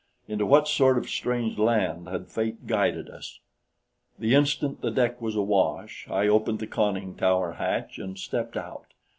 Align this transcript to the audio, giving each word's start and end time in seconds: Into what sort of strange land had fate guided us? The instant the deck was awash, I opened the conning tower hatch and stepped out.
Into 0.27 0.47
what 0.47 0.67
sort 0.67 0.97
of 0.97 1.07
strange 1.07 1.59
land 1.59 2.07
had 2.07 2.27
fate 2.27 2.65
guided 2.65 3.07
us? 3.07 3.39
The 4.17 4.33
instant 4.33 4.81
the 4.81 4.89
deck 4.89 5.21
was 5.21 5.35
awash, 5.35 6.07
I 6.09 6.27
opened 6.27 6.57
the 6.57 6.65
conning 6.65 7.13
tower 7.13 7.51
hatch 7.51 7.99
and 7.99 8.17
stepped 8.17 8.57
out. 8.57 8.95